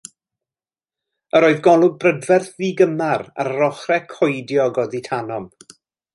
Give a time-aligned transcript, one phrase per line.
[1.39, 5.49] Yr oedd golwg brydferth ddigymar ar yr ochrau coediog oddi tanom.